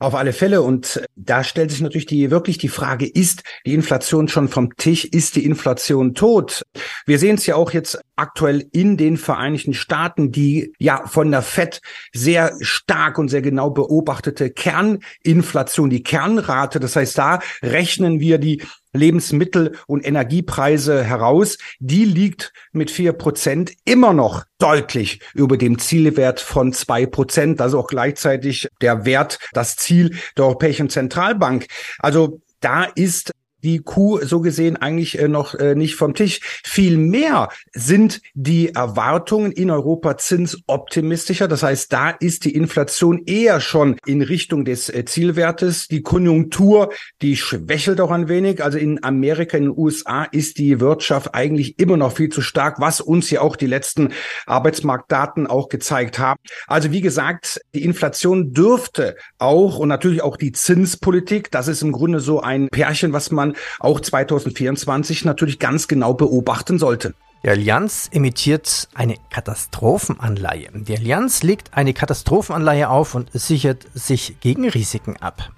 Auf 0.02 0.16
alle 0.16 0.32
Fälle. 0.32 0.62
Und 0.62 1.00
da 1.14 1.44
stellt 1.44 1.70
sich 1.70 1.80
natürlich 1.80 2.06
die, 2.06 2.32
wirklich 2.32 2.58
die 2.58 2.68
Frage, 2.68 3.06
ist 3.06 3.44
die 3.64 3.72
Inflation 3.72 4.26
schon 4.26 4.48
vom 4.48 4.74
Tisch? 4.76 5.04
Ist 5.04 5.36
die 5.36 5.44
Inflation 5.44 6.14
tot? 6.14 6.66
Wir 7.06 7.20
sehen 7.20 7.36
es 7.36 7.46
ja 7.46 7.54
auch 7.54 7.70
jetzt 7.70 8.00
aktuell 8.16 8.66
in 8.72 8.96
den 8.96 9.16
Vereinigten 9.16 9.74
Staaten, 9.74 10.32
die 10.32 10.72
ja 10.80 11.06
von 11.06 11.30
der 11.30 11.42
FED 11.42 11.80
sehr 12.12 12.52
stark 12.62 13.16
und 13.16 13.28
sehr 13.28 13.42
genau 13.42 13.70
beobachtete 13.70 14.50
Kerninflation, 14.50 15.88
die 15.88 16.02
Kernrate. 16.02 16.80
Das 16.80 16.96
heißt, 16.96 17.16
da 17.16 17.38
rechnen 17.62 18.18
wir 18.18 18.38
die 18.38 18.60
Lebensmittel- 18.92 19.76
und 19.86 20.06
Energiepreise 20.06 21.02
heraus. 21.02 21.58
Die 21.78 22.04
liegt 22.04 22.52
mit 22.72 22.90
vier 22.90 23.12
Prozent 23.12 23.72
immer 23.84 24.12
noch 24.12 24.44
deutlich 24.58 25.20
über 25.34 25.56
dem 25.56 25.78
Zielwert 25.78 26.40
von 26.40 26.72
zwei 26.72 27.06
Prozent. 27.06 27.60
Also 27.60 27.78
auch 27.78 27.88
gleichzeitig 27.88 28.68
der 28.80 29.04
Wert, 29.04 29.38
das 29.52 29.76
Ziel 29.76 30.16
der 30.36 30.44
Europäischen 30.44 30.90
Zentralbank. 30.90 31.66
Also 31.98 32.40
da 32.60 32.84
ist 32.84 33.32
die 33.62 33.78
Kuh 33.78 34.20
so 34.22 34.40
gesehen 34.40 34.76
eigentlich 34.76 35.18
äh, 35.18 35.28
noch 35.28 35.54
äh, 35.54 35.74
nicht 35.74 35.94
vom 35.94 36.14
Tisch. 36.14 36.40
Vielmehr 36.64 37.48
sind 37.72 38.20
die 38.34 38.74
Erwartungen 38.74 39.52
in 39.52 39.70
Europa 39.70 40.16
zinsoptimistischer. 40.16 41.48
Das 41.48 41.62
heißt, 41.62 41.92
da 41.92 42.10
ist 42.10 42.44
die 42.44 42.54
Inflation 42.54 43.22
eher 43.26 43.60
schon 43.60 43.96
in 44.06 44.22
Richtung 44.22 44.64
des 44.64 44.88
äh, 44.88 45.04
Zielwertes. 45.04 45.88
Die 45.88 46.02
Konjunktur, 46.02 46.92
die 47.22 47.36
schwächelt 47.36 48.00
auch 48.00 48.10
ein 48.10 48.28
wenig. 48.28 48.62
Also 48.62 48.78
in 48.78 49.02
Amerika, 49.04 49.56
in 49.56 49.64
den 49.64 49.78
USA 49.78 50.24
ist 50.24 50.58
die 50.58 50.80
Wirtschaft 50.80 51.34
eigentlich 51.34 51.78
immer 51.78 51.96
noch 51.96 52.12
viel 52.12 52.28
zu 52.28 52.42
stark, 52.42 52.80
was 52.80 53.00
uns 53.00 53.30
ja 53.30 53.40
auch 53.40 53.56
die 53.56 53.66
letzten 53.66 54.12
Arbeitsmarktdaten 54.46 55.46
auch 55.46 55.68
gezeigt 55.68 56.18
haben. 56.18 56.40
Also 56.66 56.90
wie 56.90 57.00
gesagt, 57.00 57.60
die 57.74 57.84
Inflation 57.84 58.52
dürfte 58.52 59.16
auch 59.38 59.78
und 59.78 59.88
natürlich 59.88 60.22
auch 60.22 60.36
die 60.36 60.52
Zinspolitik, 60.52 61.50
das 61.50 61.68
ist 61.68 61.82
im 61.82 61.92
Grunde 61.92 62.20
so 62.20 62.40
ein 62.40 62.68
Pärchen, 62.68 63.12
was 63.12 63.30
man 63.30 63.51
auch 63.80 64.00
2024 64.00 65.24
natürlich 65.24 65.58
ganz 65.58 65.88
genau 65.88 66.14
beobachten 66.14 66.78
sollte. 66.78 67.14
Die 67.44 67.48
Allianz 67.48 68.08
emittiert 68.12 68.88
eine 68.94 69.16
Katastrophenanleihe. 69.30 70.68
Die 70.74 70.96
Allianz 70.96 71.42
legt 71.42 71.74
eine 71.74 71.92
Katastrophenanleihe 71.92 72.88
auf 72.88 73.16
und 73.16 73.30
sichert 73.32 73.86
sich 73.94 74.36
gegen 74.40 74.68
Risiken 74.68 75.16
ab. 75.16 75.50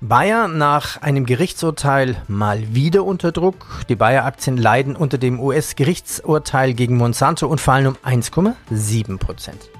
Bayer 0.00 0.46
nach 0.48 1.02
einem 1.02 1.26
Gerichtsurteil 1.26 2.22
mal 2.28 2.74
wieder 2.74 3.04
unter 3.04 3.32
Druck. 3.32 3.66
Die 3.88 3.96
Bayer-Aktien 3.96 4.56
leiden 4.56 4.94
unter 4.94 5.18
dem 5.18 5.40
US-Gerichtsurteil 5.40 6.72
gegen 6.72 6.96
Monsanto 6.96 7.48
und 7.48 7.60
fallen 7.60 7.88
um 7.88 7.96
1,7 8.04 9.18
Prozent. 9.18 9.70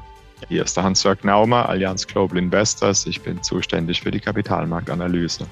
Hier 0.48 0.62
ist 0.64 0.76
der 0.76 0.84
Hans-Jörg 0.84 1.24
Naumer, 1.24 1.68
Allianz 1.68 2.06
Global 2.06 2.38
Investors. 2.38 3.06
Ich 3.06 3.20
bin 3.20 3.42
zuständig 3.42 4.02
für 4.02 4.10
die 4.10 4.20
Kapitalmarktanalyse. 4.20 5.46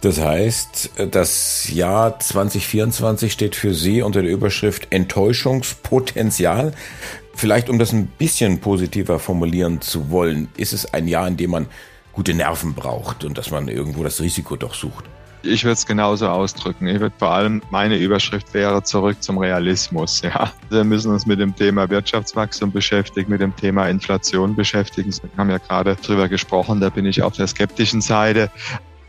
Das 0.00 0.20
heißt, 0.20 0.90
das 1.10 1.70
Jahr 1.72 2.18
2024 2.18 3.32
steht 3.32 3.56
für 3.56 3.74
Sie 3.74 4.02
unter 4.02 4.22
der 4.22 4.30
Überschrift 4.30 4.88
Enttäuschungspotenzial. 4.90 6.72
Vielleicht, 7.34 7.68
um 7.68 7.78
das 7.78 7.92
ein 7.92 8.06
bisschen 8.06 8.60
positiver 8.60 9.18
formulieren 9.18 9.80
zu 9.80 10.10
wollen, 10.10 10.48
ist 10.56 10.72
es 10.72 10.92
ein 10.94 11.08
Jahr, 11.08 11.26
in 11.28 11.36
dem 11.36 11.50
man 11.50 11.66
gute 12.12 12.32
Nerven 12.32 12.74
braucht 12.74 13.24
und 13.24 13.36
dass 13.36 13.50
man 13.50 13.68
irgendwo 13.68 14.02
das 14.02 14.20
Risiko 14.20 14.56
doch 14.56 14.74
sucht. 14.74 15.04
Ich 15.46 15.64
würde 15.64 15.74
es 15.74 15.86
genauso 15.86 16.28
ausdrücken. 16.28 16.86
Ich 16.88 17.00
würde 17.00 17.14
vor 17.18 17.30
allem, 17.30 17.62
meine 17.70 17.96
Überschrift 17.96 18.52
wäre 18.52 18.82
zurück 18.82 19.22
zum 19.22 19.38
Realismus. 19.38 20.22
Ja. 20.22 20.52
Wir 20.70 20.84
müssen 20.84 21.12
uns 21.12 21.26
mit 21.26 21.38
dem 21.38 21.54
Thema 21.54 21.88
Wirtschaftswachstum 21.88 22.72
beschäftigen, 22.72 23.30
mit 23.30 23.40
dem 23.40 23.54
Thema 23.54 23.88
Inflation 23.88 24.56
beschäftigen. 24.56 25.10
Wir 25.12 25.30
haben 25.36 25.50
ja 25.50 25.58
gerade 25.58 25.96
drüber 25.96 26.28
gesprochen, 26.28 26.80
da 26.80 26.90
bin 26.90 27.06
ich 27.06 27.22
auf 27.22 27.34
der 27.34 27.46
skeptischen 27.46 28.00
Seite. 28.00 28.50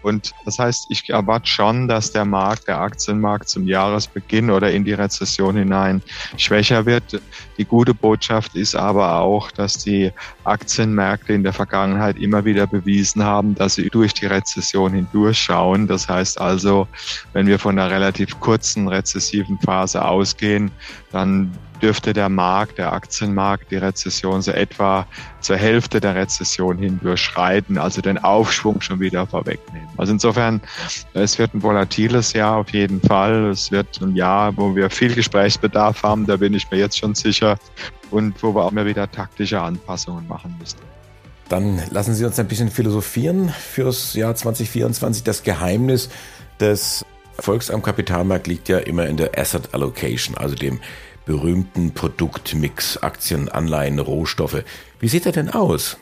Und 0.08 0.34
das 0.46 0.58
heißt, 0.58 0.86
ich 0.90 1.10
erwarte 1.10 1.48
schon, 1.48 1.90
dass 1.90 2.14
der 2.14 2.24
Markt, 2.24 2.70
der 2.70 2.80
Aktienmarkt 2.80 3.50
zum 3.50 3.68
Jahresbeginn 3.68 4.50
oder 4.50 4.72
in 4.72 4.86
die 4.86 4.94
Rezession 4.94 5.58
hinein 5.58 6.02
schwächer 6.38 6.86
wird. 6.86 7.22
Die 7.58 7.66
gute 7.66 7.94
Botschaft 7.94 8.56
ist 8.56 8.74
aber 8.74 9.20
auch, 9.20 9.52
dass 9.52 9.80
die 9.80 10.14
Aktienmärkte 10.46 11.34
in 11.34 11.44
der 11.44 11.52
Vergangenheit 11.52 12.16
immer 12.16 12.46
wieder 12.46 12.68
bewiesen 12.68 13.22
haben, 13.22 13.54
dass 13.56 13.76
sie 13.76 13.90
durch 13.90 14.14
die 14.14 14.28
Rezession 14.28 14.94
hindurchschauen. 14.94 15.88
Das 15.88 16.08
heißt 16.08 16.40
also, 16.40 16.88
wenn 17.34 17.48
wir 17.48 17.60
von 17.60 17.78
einer 17.78 17.92
relativ 17.92 18.40
kurzen 18.40 18.88
rezessiven 18.88 19.60
Phase 19.60 20.06
ausgehen, 20.06 20.72
dann 21.12 21.52
dürfte 21.82 22.14
der 22.14 22.30
Markt, 22.30 22.78
der 22.78 22.94
Aktienmarkt, 22.94 23.72
die 23.72 23.78
Rezession 23.78 24.42
so 24.42 24.52
etwa 24.52 25.08
zur 25.40 25.58
Hälfte 25.58 26.00
der 26.00 26.16
Rezession 26.16 26.78
hin 26.78 27.00
durchschreiten, 27.02 27.78
also 27.78 28.02
den 28.02 28.18
Aufschwung 28.18 28.82
schon 28.82 29.00
wieder 29.00 29.26
vorwegnehmen. 29.28 29.88
Also 29.98 30.14
insofern, 30.14 30.62
es 31.14 31.40
wird 31.40 31.54
ein 31.54 31.64
volatiles 31.64 32.34
Jahr 32.34 32.58
auf 32.58 32.70
jeden 32.70 33.02
Fall. 33.02 33.50
Es 33.50 33.72
wird 33.72 34.02
ein 34.02 34.16
Jahr, 34.16 34.56
wo 34.58 34.76
wir 34.76 34.90
viel 34.90 35.14
Gesprächsbedarf 35.14 36.04
haben, 36.04 36.26
da 36.26 36.38
bin 36.38 36.54
ich 36.54 36.70
mir 36.70 36.78
jetzt 36.78 36.98
schon 36.98 37.16
sicher, 37.16 37.58
und 38.12 38.42
wo 38.42 38.54
wir 38.56 38.64
auch 38.64 38.72
mal 38.72 38.86
wieder 38.86 39.10
taktische 39.12 39.62
Anpassungen 39.62 40.28
machen 40.28 40.56
müssen. 40.60 40.80
Dann 41.50 41.82
lassen 41.92 42.14
Sie 42.14 42.26
uns 42.26 42.40
ein 42.40 42.48
bisschen 42.48 42.70
philosophieren 42.70 43.50
fürs 43.50 44.14
Jahr 44.14 44.36
2024. 44.36 45.24
Das 45.24 45.44
Geheimnis 45.44 46.10
des 46.60 47.06
Erfolgs 47.38 47.70
am 47.70 47.82
Kapitalmarkt 47.84 48.48
liegt 48.48 48.68
ja 48.68 48.80
immer 48.80 49.06
in 49.06 49.16
der 49.16 49.38
Asset 49.38 49.74
Allocation, 49.74 50.36
also 50.36 50.56
dem 50.56 50.80
berühmten 51.28 51.94
Produktmix, 51.94 52.98
Aktien, 52.98 53.50
Anleihen, 53.50 54.00
Rohstoffe. 54.00 54.64
Wie 55.00 55.10
sieht 55.10 55.26
er 55.26 55.34
denn 55.34 55.50
aus? 55.50 55.98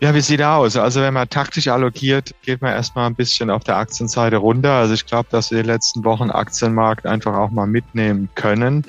Ja, 0.00 0.14
wie 0.14 0.20
sieht 0.20 0.40
er 0.40 0.56
aus? 0.56 0.76
Also 0.76 1.00
wenn 1.00 1.14
man 1.14 1.28
taktisch 1.28 1.68
allokiert, 1.68 2.34
geht 2.42 2.60
man 2.60 2.72
erstmal 2.72 3.06
ein 3.06 3.14
bisschen 3.14 3.50
auf 3.50 3.62
der 3.62 3.76
Aktienseite 3.76 4.38
runter. 4.38 4.72
Also 4.72 4.94
ich 4.94 5.06
glaube, 5.06 5.28
dass 5.30 5.50
wir 5.50 5.62
die 5.62 5.68
letzten 5.68 6.04
Wochen 6.04 6.30
Aktienmarkt 6.30 7.06
einfach 7.06 7.36
auch 7.36 7.50
mal 7.50 7.66
mitnehmen 7.66 8.28
können. 8.34 8.84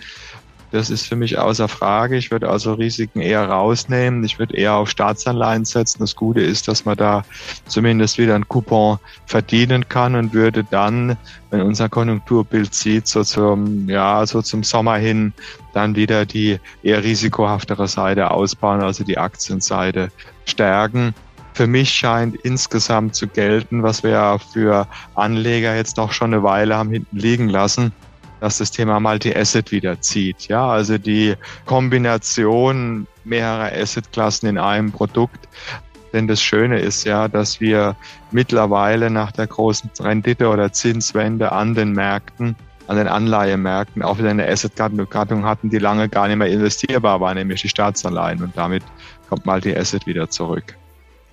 Das 0.71 0.89
ist 0.89 1.07
für 1.07 1.15
mich 1.15 1.37
außer 1.37 1.67
Frage. 1.67 2.17
Ich 2.17 2.31
würde 2.31 2.49
also 2.49 2.73
Risiken 2.73 3.21
eher 3.21 3.47
rausnehmen. 3.47 4.23
Ich 4.23 4.39
würde 4.39 4.57
eher 4.57 4.73
auf 4.73 4.89
Staatsanleihen 4.89 5.65
setzen. 5.65 5.99
Das 5.99 6.15
Gute 6.15 6.41
ist, 6.41 6.67
dass 6.67 6.85
man 6.85 6.97
da 6.97 7.23
zumindest 7.67 8.17
wieder 8.17 8.35
ein 8.35 8.47
Coupon 8.47 8.99
verdienen 9.25 9.87
kann 9.87 10.15
und 10.15 10.33
würde 10.33 10.63
dann, 10.63 11.17
wenn 11.49 11.61
unser 11.61 11.89
Konjunkturbild 11.89 12.73
sieht, 12.73 13.07
so 13.07 13.23
zum, 13.23 13.87
ja, 13.89 14.25
so 14.25 14.41
zum 14.41 14.63
Sommer 14.63 14.97
hin 14.97 15.33
dann 15.73 15.95
wieder 15.95 16.25
die 16.25 16.59
eher 16.83 17.03
risikohaftere 17.03 17.87
Seite 17.87 18.31
ausbauen, 18.31 18.81
also 18.81 19.03
die 19.03 19.17
Aktienseite 19.17 20.09
stärken 20.45 21.13
für 21.55 21.67
mich 21.67 21.89
scheint 21.89 22.35
insgesamt 22.35 23.15
zu 23.15 23.27
gelten, 23.27 23.81
was 23.81 24.03
wir 24.03 24.11
ja 24.11 24.37
für 24.37 24.87
Anleger 25.15 25.73
jetzt 25.73 25.97
doch 25.97 26.11
schon 26.11 26.33
eine 26.33 26.43
Weile 26.43 26.75
haben 26.75 26.91
hinten 26.91 27.17
liegen 27.17 27.47
lassen, 27.47 27.93
dass 28.45 28.59
das 28.59 28.69
Thema 28.69 28.99
Multi-Asset 28.99 29.71
wieder 29.71 30.01
zieht. 30.01 30.49
Ja, 30.49 30.67
also 30.69 30.99
die 30.99 31.33
Kombination 31.65 33.07
mehrerer 33.23 33.71
Assetklassen 33.75 34.47
in 34.47 34.59
einem 34.59 34.91
Produkt. 34.91 35.49
Denn 36.13 36.27
das 36.27 36.43
Schöne 36.43 36.77
ist 36.77 37.05
ja, 37.05 37.27
dass 37.27 37.59
wir 37.59 37.95
mittlerweile 38.29 39.09
nach 39.09 39.31
der 39.31 39.47
großen 39.47 39.89
Rendite- 39.99 40.47
oder 40.47 40.71
Zinswende 40.71 41.53
an 41.53 41.73
den 41.73 41.93
Märkten 41.93 42.55
an 42.85 42.97
den 42.97 43.07
Anleihemärkten 43.07 44.03
auch 44.03 44.19
wieder 44.19 44.29
eine 44.29 44.47
Asset-Gattung 44.47 45.43
hatten, 45.43 45.71
die 45.71 45.79
lange 45.79 46.07
gar 46.07 46.27
nicht 46.27 46.37
mehr 46.37 46.49
investierbar 46.49 47.19
war, 47.19 47.33
nämlich 47.33 47.63
die 47.63 47.69
Staatsanleihen. 47.69 48.43
Und 48.43 48.55
damit 48.55 48.83
kommt 49.27 49.47
Multi-Asset 49.47 50.05
wieder 50.05 50.29
zurück. 50.29 50.77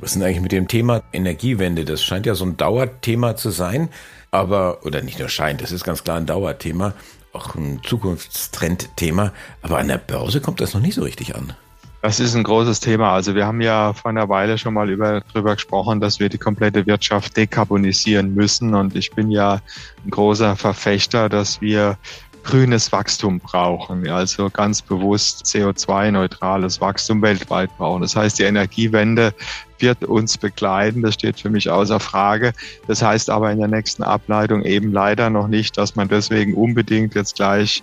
Was 0.02 0.10
ist 0.10 0.14
denn 0.16 0.24
eigentlich 0.24 0.42
mit 0.42 0.52
dem 0.52 0.68
Thema 0.68 1.02
Energiewende? 1.12 1.84
Das 1.84 2.02
scheint 2.02 2.26
ja 2.26 2.34
so 2.34 2.44
ein 2.44 2.56
Dauerthema 2.58 3.36
zu 3.36 3.50
sein 3.50 3.88
aber, 4.32 4.84
oder 4.84 5.02
nicht 5.02 5.18
nur 5.18 5.28
scheint, 5.28 5.60
das 5.60 5.72
ist 5.72 5.84
ganz 5.84 6.02
klar 6.02 6.16
ein 6.16 6.26
Dauerthema, 6.26 6.94
auch 7.32 7.54
ein 7.54 7.80
Zukunftstrendthema, 7.84 9.32
aber 9.60 9.78
an 9.78 9.88
der 9.88 9.98
Börse 9.98 10.40
kommt 10.40 10.60
das 10.60 10.74
noch 10.74 10.80
nicht 10.80 10.94
so 10.94 11.02
richtig 11.02 11.36
an. 11.36 11.52
Das 12.00 12.18
ist 12.18 12.34
ein 12.34 12.42
großes 12.42 12.80
Thema. 12.80 13.12
Also 13.12 13.36
wir 13.36 13.46
haben 13.46 13.60
ja 13.60 13.92
vor 13.92 14.10
einer 14.10 14.28
Weile 14.28 14.58
schon 14.58 14.74
mal 14.74 14.90
über, 14.90 15.22
darüber 15.32 15.54
gesprochen, 15.54 16.00
dass 16.00 16.18
wir 16.18 16.28
die 16.28 16.38
komplette 16.38 16.84
Wirtschaft 16.86 17.36
dekarbonisieren 17.36 18.34
müssen. 18.34 18.74
Und 18.74 18.96
ich 18.96 19.12
bin 19.12 19.30
ja 19.30 19.60
ein 20.04 20.10
großer 20.10 20.56
Verfechter, 20.56 21.28
dass 21.28 21.60
wir 21.60 21.96
grünes 22.44 22.90
Wachstum 22.92 23.38
brauchen, 23.40 24.08
also 24.08 24.50
ganz 24.50 24.82
bewusst 24.82 25.44
CO2-neutrales 25.44 26.80
Wachstum 26.80 27.22
weltweit 27.22 27.70
brauchen. 27.76 28.02
Das 28.02 28.16
heißt, 28.16 28.38
die 28.38 28.44
Energiewende 28.44 29.34
wird 29.78 30.04
uns 30.04 30.38
begleiten, 30.38 31.02
das 31.02 31.14
steht 31.14 31.40
für 31.40 31.50
mich 31.50 31.70
außer 31.70 32.00
Frage. 32.00 32.52
Das 32.86 33.02
heißt 33.02 33.30
aber 33.30 33.50
in 33.50 33.58
der 33.58 33.68
nächsten 33.68 34.02
Ableitung 34.02 34.64
eben 34.64 34.92
leider 34.92 35.30
noch 35.30 35.48
nicht, 35.48 35.76
dass 35.76 35.96
man 35.96 36.08
deswegen 36.08 36.54
unbedingt 36.54 37.14
jetzt 37.14 37.36
gleich 37.36 37.82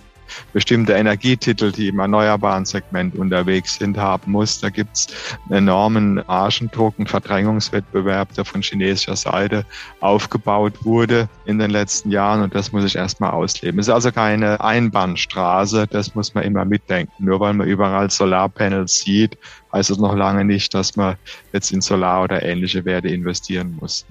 bestimmte 0.52 0.92
Energietitel, 0.92 1.72
die 1.72 1.88
im 1.88 1.98
erneuerbaren 1.98 2.64
Segment 2.64 3.14
unterwegs 3.16 3.76
sind, 3.76 3.96
haben 3.96 4.32
muss. 4.32 4.60
Da 4.60 4.70
gibt 4.70 4.96
es 4.96 5.08
einen 5.46 5.68
enormen 5.68 6.28
Arschendruck, 6.28 6.94
einen 6.98 7.06
Verdrängungswettbewerb, 7.06 8.34
der 8.34 8.44
von 8.44 8.62
chinesischer 8.62 9.16
Seite 9.16 9.64
aufgebaut 10.00 10.84
wurde 10.84 11.28
in 11.44 11.58
den 11.58 11.70
letzten 11.70 12.10
Jahren 12.10 12.42
und 12.42 12.54
das 12.54 12.72
muss 12.72 12.84
ich 12.84 12.96
erstmal 12.96 13.30
ausleben. 13.30 13.78
Es 13.80 13.88
ist 13.88 13.94
also 13.94 14.12
keine 14.12 14.60
Einbahnstraße, 14.60 15.86
das 15.86 16.14
muss 16.14 16.34
man 16.34 16.44
immer 16.44 16.64
mitdenken. 16.64 17.24
Nur 17.24 17.40
weil 17.40 17.52
man 17.54 17.66
überall 17.66 18.10
Solarpanels 18.10 19.00
sieht, 19.00 19.38
heißt 19.72 19.90
es 19.90 19.98
noch 19.98 20.14
lange 20.14 20.44
nicht, 20.44 20.74
dass 20.74 20.96
man 20.96 21.16
jetzt 21.52 21.70
in 21.72 21.80
Solar 21.80 22.24
oder 22.24 22.42
ähnliche 22.42 22.84
Werte 22.84 23.08
investieren 23.08 23.76
muss. 23.80 24.06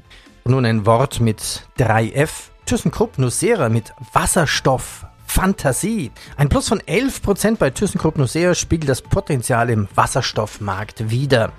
Nun 0.46 0.66
ein 0.66 0.86
Wort 0.86 1.20
mit 1.20 1.68
3F. 1.78 2.50
ThyssenKrupp 2.66 3.18
Nucera 3.18 3.70
mit 3.70 3.94
Wasserstoff 4.14 5.06
Fantasie. 5.30 6.12
Ein 6.38 6.50
Plus 6.50 6.68
von 6.68 6.80
11% 6.80 7.58
bei 7.58 7.70
ThyssenKrupp 7.70 8.18
Nucea 8.18 8.56
spiegelt 8.56 8.90
das 8.90 9.02
Potenzial 9.02 9.70
im 9.70 9.88
Wasserstoffmarkt 9.94 11.12
wider. 11.12 11.52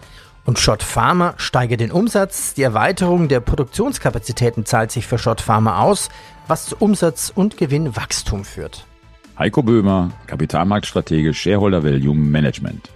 Und 0.44 0.58
Schott 0.58 0.82
Pharma 0.82 1.34
steigert 1.36 1.80
den 1.80 1.92
Umsatz. 1.92 2.54
Die 2.54 2.62
Erweiterung 2.62 3.28
der 3.28 3.40
Produktionskapazitäten 3.40 4.66
zahlt 4.66 4.90
sich 4.90 5.06
für 5.06 5.18
Schott 5.18 5.40
Pharma 5.40 5.80
aus, 5.82 6.08
was 6.48 6.66
zu 6.66 6.76
Umsatz- 6.78 7.32
und 7.34 7.56
Gewinnwachstum 7.56 8.44
führt. 8.44 8.86
Heiko 9.38 9.62
Böhmer, 9.62 10.10
Kapitalmarktstratege, 10.26 11.32
Shareholder 11.32 11.84
Value 11.84 12.14
Management. 12.14 12.90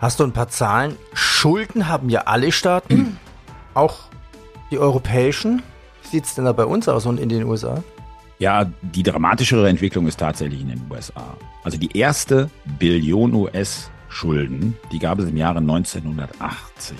Hast 0.00 0.20
du 0.20 0.24
ein 0.24 0.32
paar 0.32 0.48
Zahlen? 0.48 0.96
Schulden 1.12 1.88
haben 1.88 2.08
ja 2.08 2.22
alle 2.22 2.52
Staaten, 2.52 3.18
auch 3.74 3.98
die 4.70 4.78
europäischen. 4.78 5.62
Wie 6.02 6.08
sieht 6.08 6.24
es 6.24 6.34
denn 6.34 6.44
da 6.44 6.52
bei 6.52 6.64
uns 6.64 6.88
aus 6.88 7.06
und 7.06 7.18
in 7.18 7.28
den 7.28 7.44
USA? 7.44 7.82
Ja, 8.42 8.64
die 8.64 9.04
dramatischere 9.04 9.68
Entwicklung 9.68 10.08
ist 10.08 10.18
tatsächlich 10.18 10.62
in 10.62 10.70
den 10.70 10.82
USA. 10.90 11.36
Also 11.62 11.78
die 11.78 11.96
erste 11.96 12.50
Billion 12.76 13.32
US-Schulden, 13.34 14.76
die 14.90 14.98
gab 14.98 15.20
es 15.20 15.28
im 15.28 15.36
Jahre 15.36 15.60
1980. 15.60 16.96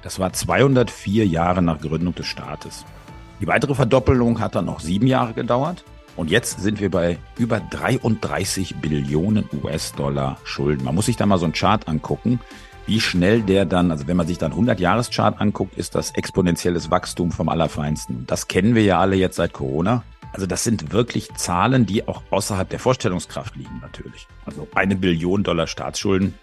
Das 0.00 0.18
war 0.18 0.32
204 0.32 1.26
Jahre 1.26 1.60
nach 1.60 1.78
Gründung 1.78 2.14
des 2.14 2.24
Staates. 2.24 2.86
Die 3.38 3.46
weitere 3.46 3.74
Verdoppelung 3.74 4.40
hat 4.40 4.54
dann 4.54 4.64
noch 4.64 4.80
sieben 4.80 5.06
Jahre 5.06 5.34
gedauert. 5.34 5.84
Und 6.16 6.30
jetzt 6.30 6.60
sind 6.60 6.80
wir 6.80 6.90
bei 6.90 7.18
über 7.36 7.60
33 7.60 8.76
Billionen 8.76 9.44
US-Dollar 9.62 10.38
Schulden. 10.44 10.86
Man 10.86 10.94
muss 10.94 11.04
sich 11.04 11.16
da 11.16 11.26
mal 11.26 11.36
so 11.36 11.44
einen 11.44 11.52
Chart 11.52 11.86
angucken, 11.86 12.40
wie 12.86 13.00
schnell 13.00 13.42
der 13.42 13.66
dann, 13.66 13.90
also 13.90 14.06
wenn 14.06 14.16
man 14.16 14.26
sich 14.26 14.38
dann 14.38 14.54
100-Jahres-Chart 14.54 15.38
anguckt, 15.38 15.76
ist 15.76 15.94
das 15.94 16.12
exponentielles 16.12 16.90
Wachstum 16.90 17.30
vom 17.30 17.50
Allerfeinsten. 17.50 18.24
Das 18.26 18.48
kennen 18.48 18.74
wir 18.74 18.84
ja 18.84 18.98
alle 18.98 19.16
jetzt 19.16 19.36
seit 19.36 19.52
Corona. 19.52 20.02
Also 20.32 20.46
das 20.46 20.64
sind 20.64 20.92
wirklich 20.92 21.32
Zahlen, 21.34 21.86
die 21.86 22.06
auch 22.06 22.22
außerhalb 22.30 22.68
der 22.68 22.78
Vorstellungskraft 22.78 23.56
liegen 23.56 23.78
natürlich. 23.80 24.26
Also 24.44 24.68
eine 24.74 24.96
Billion 24.96 25.42
Dollar 25.42 25.66
Staatsschulden. 25.66 26.34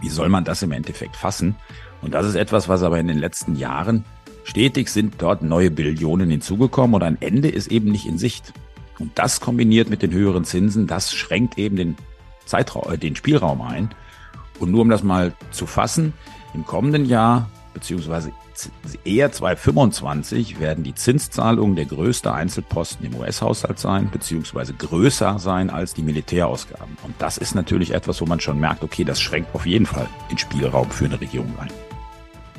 Wie 0.00 0.08
soll 0.08 0.28
man 0.28 0.44
das 0.44 0.62
im 0.62 0.72
Endeffekt 0.72 1.16
fassen? 1.16 1.56
Und 2.00 2.14
das 2.14 2.26
ist 2.26 2.36
etwas, 2.36 2.68
was 2.68 2.82
aber 2.82 2.98
in 2.98 3.08
den 3.08 3.18
letzten 3.18 3.56
Jahren 3.56 4.04
stetig 4.44 4.88
sind 4.88 5.16
dort 5.18 5.42
neue 5.42 5.70
Billionen 5.70 6.30
hinzugekommen 6.30 6.94
und 6.94 7.02
ein 7.02 7.20
Ende 7.20 7.48
ist 7.48 7.68
eben 7.68 7.90
nicht 7.90 8.06
in 8.06 8.18
Sicht. 8.18 8.52
Und 8.98 9.18
das 9.18 9.40
kombiniert 9.40 9.90
mit 9.90 10.02
den 10.02 10.12
höheren 10.12 10.44
Zinsen, 10.44 10.86
das 10.86 11.12
schränkt 11.12 11.58
eben 11.58 11.76
den 11.76 11.96
Zeitraum, 12.44 12.92
äh, 12.92 12.98
den 12.98 13.14
Spielraum 13.14 13.60
ein. 13.60 13.90
Und 14.58 14.70
nur 14.70 14.82
um 14.82 14.90
das 14.90 15.02
mal 15.02 15.34
zu 15.50 15.66
fassen, 15.66 16.14
im 16.54 16.64
kommenden 16.64 17.04
Jahr, 17.04 17.50
beziehungsweise 17.74 18.32
eher 19.04 19.30
2025 19.32 20.60
werden 20.60 20.84
die 20.84 20.94
Zinszahlungen 20.94 21.76
der 21.76 21.84
größte 21.84 22.32
Einzelposten 22.32 23.06
im 23.06 23.16
US-Haushalt 23.16 23.78
sein, 23.78 24.10
beziehungsweise 24.10 24.74
größer 24.74 25.38
sein 25.38 25.70
als 25.70 25.94
die 25.94 26.02
Militärausgaben. 26.02 26.96
Und 27.02 27.14
das 27.18 27.38
ist 27.38 27.54
natürlich 27.54 27.92
etwas, 27.92 28.20
wo 28.20 28.26
man 28.26 28.40
schon 28.40 28.58
merkt, 28.58 28.82
okay, 28.82 29.04
das 29.04 29.20
schränkt 29.20 29.54
auf 29.54 29.66
jeden 29.66 29.86
Fall 29.86 30.08
den 30.30 30.38
Spielraum 30.38 30.90
für 30.90 31.06
eine 31.06 31.20
Regierung 31.20 31.52
ein. 31.58 31.70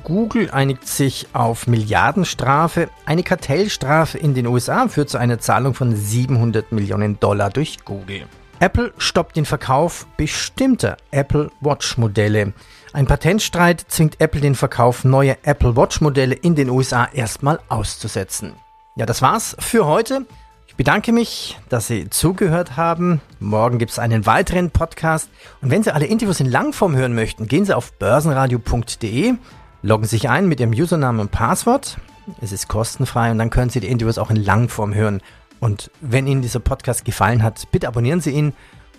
Google 0.04 0.50
einigt 0.50 0.88
sich 0.88 1.28
auf 1.34 1.68
Milliardenstrafe. 1.68 2.90
Eine 3.06 3.24
Kartellstrafe 3.24 4.18
in 4.18 4.34
den 4.34 4.48
USA 4.48 4.88
führt 4.88 5.10
zu 5.10 5.18
einer 5.18 5.40
Zahlung 5.40 5.74
von 5.74 5.96
700 5.96 6.72
Millionen 6.72 7.20
Dollar 7.20 7.50
durch 7.50 7.78
Google. 7.86 8.24
Apple 8.62 8.92
stoppt 8.98 9.38
den 9.38 9.46
Verkauf 9.46 10.06
bestimmter 10.18 10.98
Apple 11.12 11.50
Watch 11.62 11.98
Modelle. 11.98 12.52
Ein 12.92 13.08
Patentstreit 13.08 13.86
zwingt 13.88 14.20
Apple 14.20 14.42
den 14.42 14.56
Verkauf 14.56 15.06
neuer 15.06 15.38
Apple 15.44 15.78
Watch 15.78 16.02
Modelle 16.02 16.36
in 16.36 16.56
den 16.56 16.70
USA 16.70 17.08
erstmal 17.14 17.62
auszusetzen. 17.70 18.54
Ja, 18.96 19.06
das 19.06 19.22
war's 19.22 19.56
für 19.60 19.86
heute. 19.86 20.26
Ich 20.68 20.76
bedanke 20.76 21.14
mich, 21.14 21.58
dass 21.70 21.88
Sie 21.88 22.10
zugehört 22.10 22.76
haben. 22.76 23.22
Morgen 23.40 23.80
gibt 23.80 23.92
es 23.92 24.00
einen 24.00 24.26
weiteren 24.26 24.72
Podcast. 24.72 25.30
Und 25.62 25.72
wenn 25.72 25.84
Sie 25.84 25.94
alle 25.94 26.08
Interviews 26.08 26.42
in 26.42 26.52
Langform 26.52 26.98
hören 26.98 27.16
möchten, 27.16 27.48
gehen 27.48 27.64
Sie 27.64 27.76
auf 27.76 27.94
börsenradio.de, 27.94 29.36
loggen 29.84 30.06
sich 30.06 30.30
ein 30.30 30.50
mit 30.50 30.60
Ihrem 30.60 30.74
Username 30.74 31.22
und 31.22 31.32
Passwort. 31.32 31.98
Es 32.42 32.52
ist 32.52 32.68
kostenfrei 32.68 33.32
und 33.32 33.38
dann 33.38 33.50
können 33.50 33.70
Sie 33.70 33.80
die 33.80 33.88
Interviews 33.88 34.18
auch 34.18 34.30
in 34.30 34.44
Langform 34.44 34.94
hören. 34.94 35.22
Und 35.60 35.92
wenn 36.02 36.28
Ihnen 36.28 36.42
dieser 36.42 36.60
Podcast 36.60 37.06
gefallen 37.06 37.44
hat, 37.44 37.72
bitte 37.72 37.88
abonnieren 37.88 38.22
Sie 38.22 38.32
ihn 38.32 38.54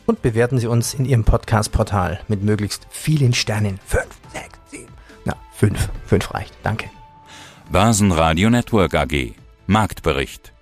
und 0.07 0.23
bewerten 0.23 0.59
Sie 0.59 0.66
uns 0.66 0.94
in 0.94 1.05
Ihrem 1.05 1.25
Podcast-Portal 1.25 2.20
mit 2.29 2.42
möglichst 2.42 2.87
vielen 2.90 3.33
Sternen. 3.33 3.79
Fünf, 3.87 4.09
sechs, 4.33 4.59
sieben. 4.70 4.92
Na, 5.25 5.35
fünf. 5.53 5.88
Fünf 6.07 6.35
reicht. 6.35 6.55
Danke. 6.62 6.90
Basenradio 7.70 8.51
Network 8.51 8.94
AG. 8.94 9.35
Marktbericht. 9.66 10.53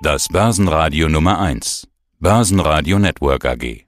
Das 0.00 0.28
Börsenradio 0.28 1.08
Nummer 1.08 1.40
1. 1.40 1.88
Börsenradio 2.20 2.98
Network 2.98 3.44
AG. 3.44 3.87